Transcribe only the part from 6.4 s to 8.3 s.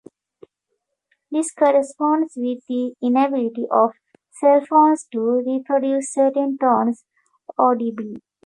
tones audibly.